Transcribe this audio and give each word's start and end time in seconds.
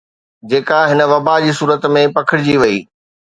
جيڪا 0.49 0.79
هن 0.91 1.01
وبا 1.11 1.35
جي 1.45 1.51
صورت 1.59 1.81
۾ 1.97 2.01
پکڙجي 2.15 2.55
وئي 2.61 2.79